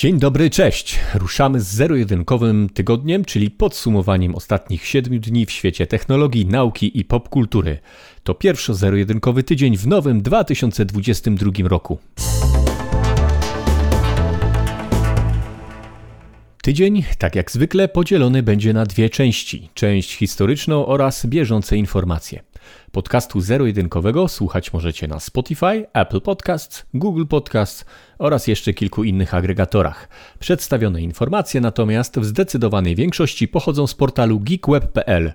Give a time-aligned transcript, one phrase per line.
[0.00, 0.98] Dzień dobry, cześć.
[1.14, 7.78] Ruszamy z zero-jedynkowym tygodniem, czyli podsumowaniem ostatnich siedmiu dni w świecie technologii, nauki i popkultury.
[8.22, 11.98] To pierwszy zero-jedynkowy tydzień w nowym 2022 roku.
[16.62, 22.49] Tydzień, tak jak zwykle, podzielony będzie na dwie części: część historyczną oraz bieżące informacje.
[22.92, 27.84] Podcastu zero-jedynkowego słuchać możecie na Spotify, Apple Podcasts, Google Podcasts
[28.18, 30.08] oraz jeszcze kilku innych agregatorach.
[30.38, 35.32] Przedstawione informacje natomiast w zdecydowanej większości pochodzą z portalu geekweb.pl.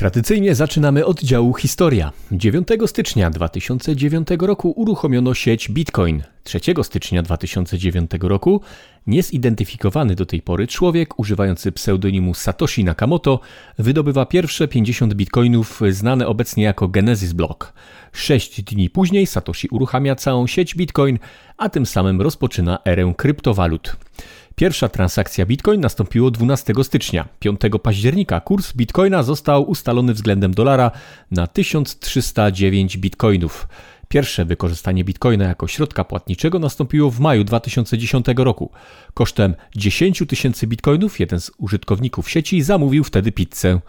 [0.00, 2.12] Tradycyjnie zaczynamy od działu Historia.
[2.32, 6.22] 9 stycznia 2009 roku uruchomiono sieć Bitcoin.
[6.44, 8.60] 3 stycznia 2009 roku
[9.06, 13.40] niezidentyfikowany do tej pory człowiek używający pseudonimu Satoshi Nakamoto
[13.78, 17.72] wydobywa pierwsze 50 bitcoinów znane obecnie jako Genesis Block.
[18.12, 21.18] Sześć dni później Satoshi uruchamia całą sieć Bitcoin,
[21.56, 23.96] a tym samym rozpoczyna erę kryptowalut.
[24.60, 27.28] Pierwsza transakcja Bitcoin nastąpiła 12 stycznia.
[27.38, 30.90] 5 października kurs Bitcoina został ustalony względem dolara
[31.30, 33.68] na 1309 bitcoinów.
[34.08, 38.70] Pierwsze wykorzystanie bitcoina jako środka płatniczego nastąpiło w maju 2010 roku.
[39.14, 43.80] Kosztem 10 tysięcy bitcoinów jeden z użytkowników sieci zamówił wtedy pizzę.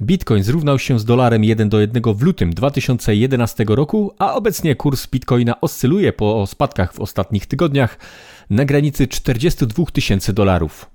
[0.00, 5.06] Bitcoin zrównał się z dolarem 1 do 1 w lutym 2011 roku, a obecnie kurs
[5.06, 7.98] bitcoina oscyluje po spadkach w ostatnich tygodniach
[8.50, 10.90] na granicy 42 tysięcy dolarów.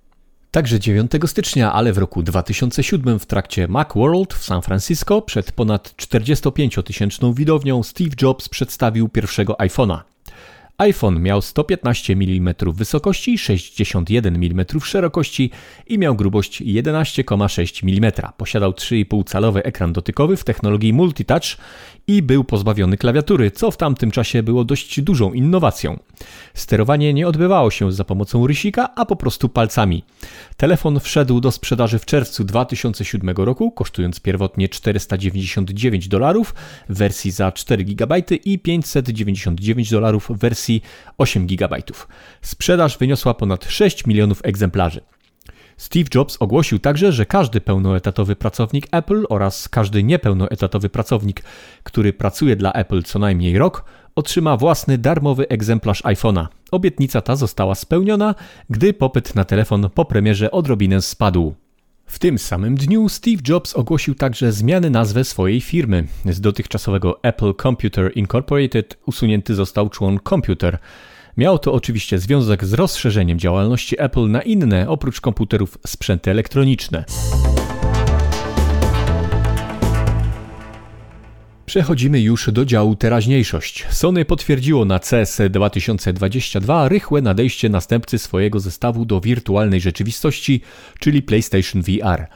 [0.52, 5.94] Także 9 stycznia, ale w roku 2007 w trakcie Macworld w San Francisco przed ponad
[5.98, 10.00] 45-tysięczną widownią Steve Jobs przedstawił pierwszego iPhone'a
[10.78, 15.52] iPhone miał 115 mm wysokości, i 61 mm szerokości
[15.88, 18.12] i miał grubość 11,6 mm.
[18.38, 21.58] Posiadał 3,5-calowy ekran dotykowy w technologii multitouch
[22.08, 26.00] i był pozbawiony klawiatury, co w tamtym czasie było dość dużą innowacją.
[26.54, 30.04] Sterowanie nie odbywało się za pomocą rysika, a po prostu palcami.
[30.58, 36.56] Telefon wszedł do sprzedaży w czerwcu 2007 roku, kosztując pierwotnie 499 dolarów
[36.90, 40.67] w wersji za 4 GB i 599 dolarów w wersji
[41.18, 41.78] 8 GB.
[42.42, 45.02] Sprzedaż wyniosła ponad 6 milionów egzemplarzy.
[45.78, 51.44] Steve Jobs ogłosił także, że każdy pełnoetatowy pracownik Apple oraz każdy niepełnoetatowy pracownik,
[51.84, 53.84] który pracuje dla Apple co najmniej rok,
[54.16, 56.48] otrzyma własny darmowy egzemplarz iPhone'a.
[56.72, 58.36] Obietnica ta została spełniona,
[58.70, 61.56] gdy popyt na telefon po premierze odrobinę spadł.
[62.08, 66.08] W tym samym dniu Steve Jobs ogłosił także zmianę nazwy swojej firmy.
[66.26, 70.78] Z dotychczasowego Apple Computer Incorporated usunięty został człon Computer.
[71.38, 77.06] Miało to oczywiście związek z rozszerzeniem działalności Apple na inne, oprócz komputerów, sprzęty elektroniczne.
[81.68, 83.86] Przechodzimy już do działu teraźniejszość.
[83.90, 90.62] Sony potwierdziło na CS 2022 rychłe nadejście następcy swojego zestawu do wirtualnej rzeczywistości,
[91.00, 92.28] czyli PlayStation VR.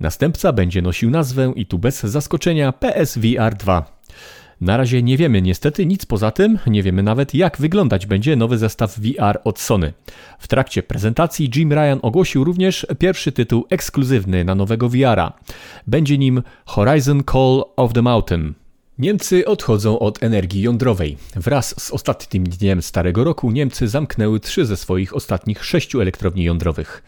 [0.00, 4.00] Następca będzie nosił nazwę i tu bez zaskoczenia PSVR 2.
[4.60, 8.58] Na razie nie wiemy niestety nic poza tym, nie wiemy nawet jak wyglądać będzie nowy
[8.58, 9.92] zestaw VR od Sony.
[10.38, 15.32] W trakcie prezentacji Jim Ryan ogłosił również pierwszy tytuł ekskluzywny na nowego VR-a.
[15.86, 18.54] Będzie nim Horizon Call of the Mountain.
[18.98, 21.16] Niemcy odchodzą od energii jądrowej.
[21.36, 27.02] Wraz z ostatnim dniem starego roku Niemcy zamknęły trzy ze swoich ostatnich sześciu elektrowni jądrowych.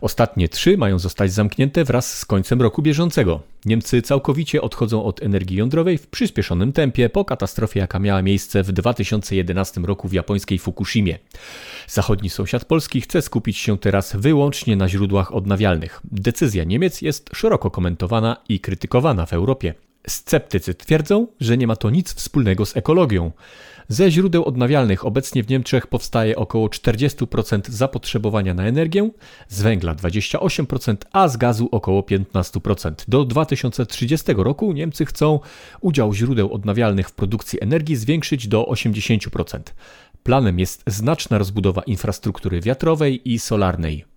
[0.00, 3.40] Ostatnie trzy mają zostać zamknięte wraz z końcem roku bieżącego.
[3.64, 8.72] Niemcy całkowicie odchodzą od energii jądrowej w przyspieszonym tempie po katastrofie, jaka miała miejsce w
[8.72, 11.18] 2011 roku w japońskiej Fukushimie.
[11.88, 16.00] Zachodni sąsiad Polski chce skupić się teraz wyłącznie na źródłach odnawialnych.
[16.04, 19.74] Decyzja Niemiec jest szeroko komentowana i krytykowana w Europie.
[20.06, 23.32] Sceptycy twierdzą, że nie ma to nic wspólnego z ekologią.
[23.88, 29.10] Ze źródeł odnawialnych obecnie w Niemczech powstaje około 40% zapotrzebowania na energię,
[29.48, 32.92] z węgla 28%, a z gazu około 15%.
[33.08, 35.40] Do 2030 roku Niemcy chcą
[35.80, 39.60] udział źródeł odnawialnych w produkcji energii zwiększyć do 80%.
[40.22, 44.11] Planem jest znaczna rozbudowa infrastruktury wiatrowej i solarnej.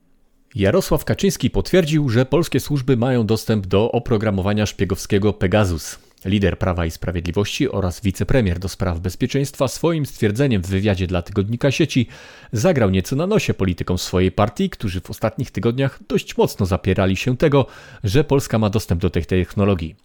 [0.55, 6.04] Jarosław Kaczyński potwierdził, że polskie służby mają dostęp do oprogramowania szpiegowskiego Pegasus.
[6.25, 11.71] Lider Prawa i Sprawiedliwości oraz wicepremier do spraw bezpieczeństwa swoim stwierdzeniem w wywiadzie dla tygodnika
[11.71, 12.07] sieci
[12.51, 17.37] zagrał nieco na nosie politykom swojej partii, którzy w ostatnich tygodniach dość mocno zapierali się
[17.37, 17.65] tego,
[18.03, 19.95] że Polska ma dostęp do tej technologii.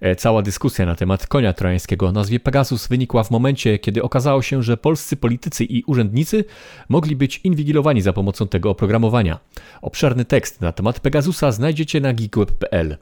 [0.00, 4.42] E, cała dyskusja na temat konia trojańskiego o nazwie Pegasus wynikła w momencie, kiedy okazało
[4.42, 6.44] się, że polscy politycy i urzędnicy
[6.88, 9.38] mogli być inwigilowani za pomocą tego oprogramowania.
[9.82, 12.96] Obszerny tekst na temat Pegasusa znajdziecie na geekweb.pl.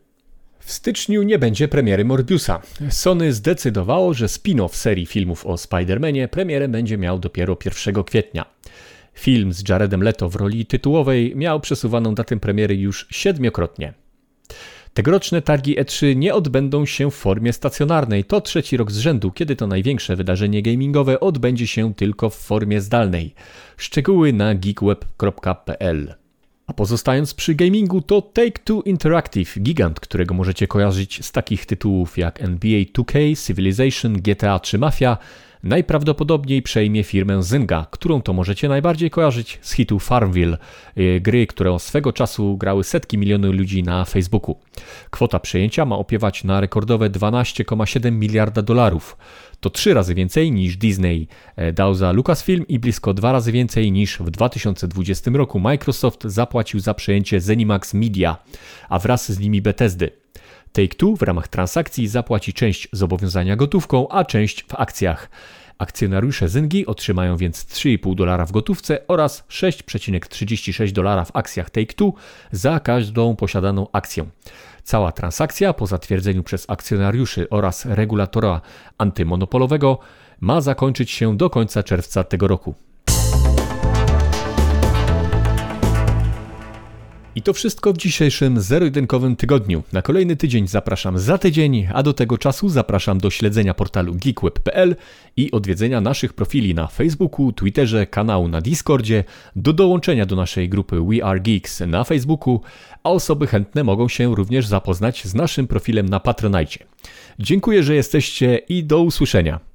[0.65, 2.63] W styczniu nie będzie premiery Morbiusa.
[2.91, 7.57] Sony zdecydowało, że spin-off serii filmów o Spider-Manie premierę będzie miał dopiero
[7.87, 8.45] 1 kwietnia.
[9.15, 13.95] Film z Jaredem Leto w roli tytułowej miał przesuwaną datę premiery już siedmiokrotnie.
[14.95, 18.25] Tegoroczne targi E3 nie odbędą się w formie stacjonarnej.
[18.25, 22.81] To trzeci rok z rzędu, kiedy to największe wydarzenie gamingowe odbędzie się tylko w formie
[22.81, 23.35] zdalnej.
[23.77, 26.22] Szczegóły na geekweb.pl.
[26.67, 32.41] A pozostając przy gamingu, to Take-Two Interactive, gigant, którego możecie kojarzyć z takich tytułów jak
[32.41, 35.19] NBA 2K, Civilization, GTA czy Mafia,
[35.63, 40.59] najprawdopodobniej przejmie firmę Zynga, którą to możecie najbardziej kojarzyć z hitu Farmville,
[40.99, 44.59] y, gry, które swego czasu grały setki milionów ludzi na Facebooku.
[45.11, 49.17] Kwota przejęcia ma opiewać na rekordowe 12,7 miliarda dolarów.
[49.61, 53.93] To trzy razy więcej niż Disney e, dał za Lucasfilm i blisko dwa razy więcej
[53.93, 58.37] niż w 2020 roku Microsoft zapłacił za przejęcie Zenimax Media,
[58.89, 60.22] a wraz z nimi Bethesdy.
[60.73, 65.31] Take-Two w ramach transakcji zapłaci część zobowiązania gotówką, a część w akcjach.
[65.79, 72.13] Akcjonariusze Zyngi otrzymają więc 3,5 dolara w gotówce oraz 6,36 dolara w akcjach Take-Two
[72.53, 74.27] za każdą posiadaną akcję.
[74.85, 78.61] Cała transakcja po zatwierdzeniu przez akcjonariuszy oraz regulatora
[78.99, 79.99] antymonopolowego
[80.41, 82.75] ma zakończyć się do końca czerwca tego roku.
[87.43, 89.83] I to wszystko w dzisiejszym zero-jedynkowym tygodniu.
[89.93, 94.97] Na kolejny tydzień zapraszam za tydzień, a do tego czasu zapraszam do śledzenia portalu geekweb.pl
[95.37, 99.25] i odwiedzenia naszych profili na Facebooku, Twitterze, kanału na Discordzie,
[99.57, 102.61] do dołączenia do naszej grupy We Are Geeks na Facebooku,
[103.05, 106.85] a osoby chętne mogą się również zapoznać z naszym profilem na Patronite.
[107.39, 109.72] Dziękuję, że jesteście i do usłyszenia.